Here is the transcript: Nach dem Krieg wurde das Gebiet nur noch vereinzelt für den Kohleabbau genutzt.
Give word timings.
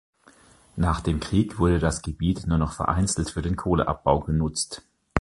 Nach 0.77 0.99
dem 1.01 1.19
Krieg 1.19 1.59
wurde 1.59 1.77
das 1.77 2.01
Gebiet 2.01 2.47
nur 2.47 2.57
noch 2.57 2.71
vereinzelt 2.73 3.29
für 3.29 3.43
den 3.43 3.55
Kohleabbau 3.55 4.21
genutzt. 4.21 4.81